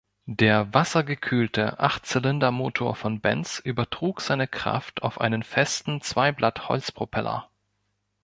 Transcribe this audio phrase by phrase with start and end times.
[0.25, 7.51] Der wassergekühlte Achtzylinder-Motor von Benz übertrug seine Kraft auf einen festen Zweiblatt-Holzpropeller.